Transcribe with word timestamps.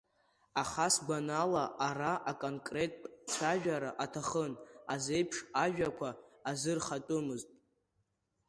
Аха, 0.61 0.87
сгәанала, 0.93 1.63
ара 1.87 2.13
аконкреттә 2.31 3.05
цәажәара 3.31 3.91
аҭахын, 4.03 4.53
азеиԥш 4.93 5.37
ажәақәа 5.63 6.09
азырхатәымызт. 6.49 7.49